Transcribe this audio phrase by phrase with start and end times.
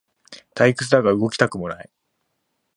[0.55, 1.87] 退屈だが動きたくもない